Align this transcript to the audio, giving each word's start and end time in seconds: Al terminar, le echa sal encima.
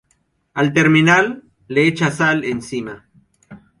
Al 0.61 0.69
terminar, 0.77 1.19
le 1.67 1.85
echa 1.91 2.09
sal 2.17 2.43
encima. 2.53 2.97